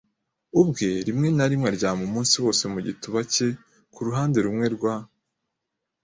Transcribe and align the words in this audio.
ubwe; 0.61 0.89
rimwe 1.07 1.27
na 1.37 1.45
rimwe 1.51 1.67
aryama 1.71 2.03
umunsi 2.09 2.35
wose 2.43 2.63
mu 2.73 2.79
gituba 2.87 3.19
cye 3.33 3.47
ku 3.93 3.99
ruhande 4.07 4.37
rumwe 4.45 4.65
rwa 4.75 4.95